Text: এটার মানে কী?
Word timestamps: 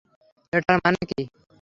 এটার 0.53 0.77
মানে 0.83 1.01
কী? 1.09 1.21